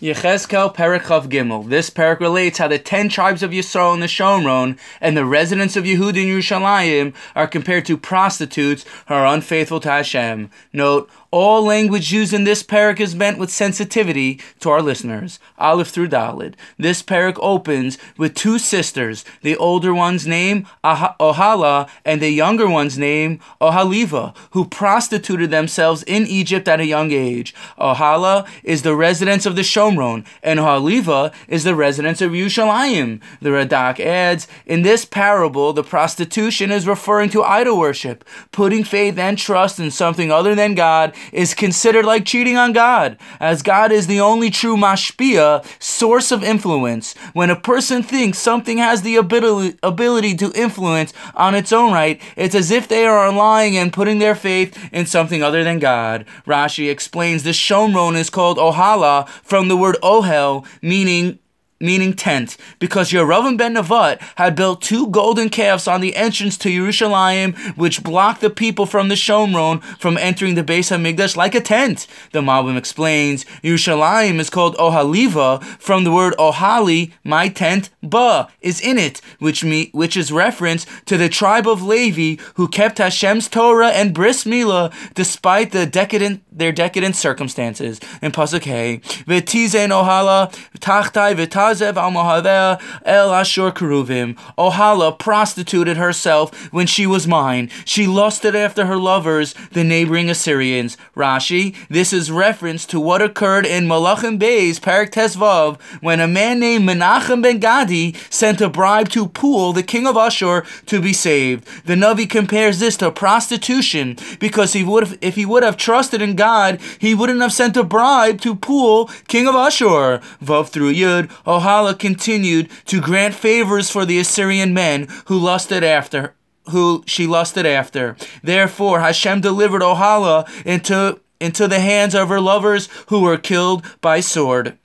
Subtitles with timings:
[0.00, 1.68] Yechezkel Perek Chav Gimel.
[1.68, 5.76] This parak relates how the ten tribes of Yisrael in the Shomron and the residents
[5.76, 10.50] of Yehud in Yerushalayim are compared to prostitutes who are unfaithful to Hashem.
[10.72, 15.38] Note, all language used in this parak is meant with sensitivity to our listeners.
[15.58, 16.54] Aleph through Dalid.
[16.76, 22.68] This parak opens with two sisters, the older one's name ah- Ohala and the younger
[22.68, 27.54] one's name Ohaliva, who prostituted themselves in Egypt at a young age.
[27.78, 33.20] Ohala is the residence of the Shomron, and Ohaliva is the residence of Yerushalayim.
[33.40, 39.16] The Radak adds, in this parable, the prostitution is referring to idol worship, putting faith
[39.18, 43.92] and trust in something other than God is considered like cheating on God, as God
[43.92, 47.14] is the only true mashpia, source of influence.
[47.32, 52.20] When a person thinks something has the ability, ability to influence on its own right,
[52.36, 56.26] it's as if they are lying and putting their faith in something other than God.
[56.46, 61.38] Rashi explains the Shomron is called Ohala from the word Ohel, meaning
[61.80, 66.68] meaning tent, because Yeravam ben Nevat had built two golden calves on the entrance to
[66.68, 71.60] Yerushalayim, which blocked the people from the Shomron from entering the Beis Hamikdash like a
[71.60, 72.06] tent.
[72.32, 78.80] The Malbim explains Yerushalayim is called Ohaliva from the word Ohali, my tent, ba is
[78.80, 83.48] in it, which me, which is reference to the tribe of Levi who kept Hashem's
[83.48, 88.00] Torah and Bris Milah despite the decadent their decadent circumstances.
[88.22, 94.36] In Pasuk Hey, V'tizen Ohala tachtai v'taz Tazev al el Ashur Keruvim.
[94.58, 97.70] Ohala prostituted herself when she was mine.
[97.84, 100.96] She lusted after her lovers, the neighboring Assyrians.
[101.16, 106.60] Rashi, this is reference to what occurred in Malachim Bey's Parak Tesvav when a man
[106.60, 111.12] named Menachem ben Gadi sent a bribe to Pul, the king of Ashur, to be
[111.12, 111.66] saved.
[111.86, 116.36] The Navi compares this to prostitution because he would if he would have trusted in
[116.40, 120.22] God, he wouldn't have sent a bribe to Pul, king of Ashur.
[120.42, 126.34] Vav through Yud, Ohala continued to grant favors for the Assyrian men who lusted after
[126.70, 128.16] who she lusted after.
[128.42, 134.20] Therefore Hashem delivered Ohala into into the hands of her lovers who were killed by
[134.20, 134.78] sword.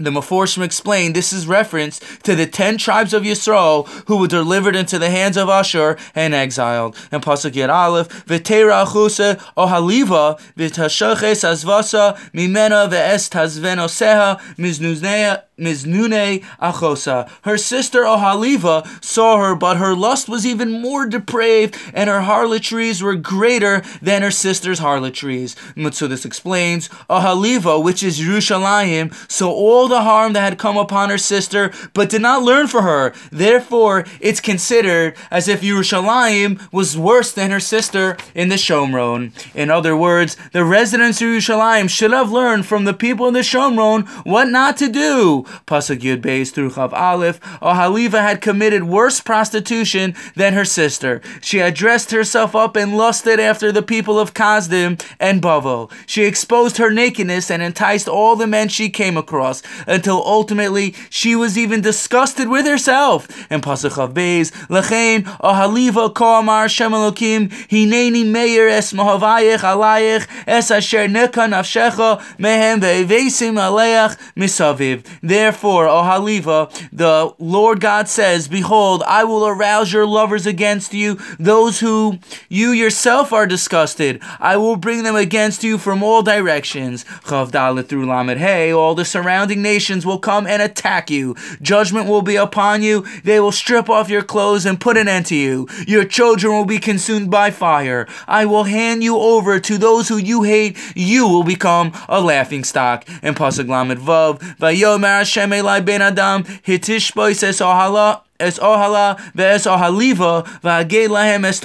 [0.00, 4.74] The Meforshim explained this is reference to the ten tribes of Yisrael who were delivered
[4.74, 6.96] into the hands of Ashur and exiled.
[7.12, 17.28] And Pasuk Yed Aleph, V'teira achuse ohaliva v'tashaches azvasa mimena ve'es tazvenoseha miznuzneha Miznune Achosa.
[17.42, 23.02] Her sister Ohaliva saw her, but her lust was even more depraved, and her harlotries
[23.02, 25.54] were greater than her sister's harlotries.
[25.76, 31.18] Matsudis explains, Ohaliva, which is Yerushalayim, saw all the harm that had come upon her
[31.18, 33.12] sister, but did not learn for her.
[33.30, 39.32] Therefore, it's considered as if Yerushalayim was worse than her sister in the Shomron.
[39.54, 43.40] In other words, the residents of Yerushalayim should have learned from the people in the
[43.40, 45.44] Shomron what not to do.
[45.66, 51.20] Pasuk Yud Beis through Chav Aleph, Ohaliva had committed worse prostitution than her sister.
[51.40, 55.90] She had dressed herself up and lusted after the people of Kazdim and Bavel.
[56.06, 61.34] She exposed her nakedness and enticed all the men she came across, until ultimately she
[61.36, 63.28] was even disgusted with herself.
[63.50, 70.26] And Pasuk Chav Beis, Lechein Ohaliva Ko Amar Shem Elokim, Hineni Meir Es Mohavayich Alayich
[70.46, 75.06] Es Asher Neka Nafshecha Mehem Ve'evesim Aleach Misaviv.
[75.22, 81.80] Therefore, Ohaliva, the Lord God says, Behold, I will arouse your lovers against you, those
[81.80, 82.18] who
[82.48, 84.20] you yourself are disgusted.
[84.38, 87.04] I will bring them against you from all directions.
[87.24, 91.34] Chav through Lamed Hey, all the surrounding nations will come and attack you.
[91.62, 93.06] Judgment will be upon you.
[93.24, 95.68] They will strip off your clothes and put an end to you.
[95.86, 98.06] Your children will be consumed by fire.
[98.26, 100.78] I will hand you over to those who you hate.
[100.94, 103.04] You will become a laughing stock.
[103.22, 110.44] And Pasuk Lamed Vav, Vayomer Hashem Elai Ben Adam, Hitishbois Es Ohala, es ohala ohaliva
[110.62, 111.60] lahem es.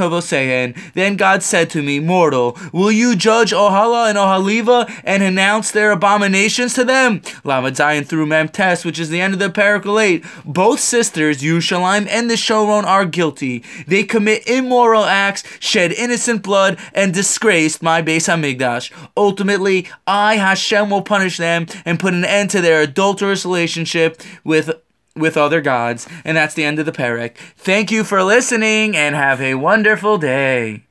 [0.94, 5.92] Then God said to me, Mortal, will you judge ohala and ohaliva and announce their
[5.92, 7.22] abominations to them?
[7.22, 10.24] Zayin through Mem Test, which is the end of the Paracle 8.
[10.46, 13.64] Both sisters, Yerushalayim and the Shomron, are guilty.
[13.88, 18.92] They commit immoral acts, shed innocent blood, and disgraced my Beis Hamikdash.
[19.18, 24.72] Ultimately, I, Hashem, will punish them and put an end to their adulterous relationship with
[25.16, 26.08] with other gods.
[26.24, 27.38] And that's the end of the parak.
[27.58, 30.86] Thank you for listening and have a wonderful day.